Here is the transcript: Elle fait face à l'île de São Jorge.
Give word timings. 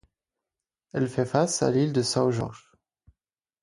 Elle 0.93 1.07
fait 1.07 1.27
face 1.27 1.61
à 1.61 1.69
l'île 1.69 1.93
de 1.93 2.01
São 2.01 2.31
Jorge. 2.31 2.71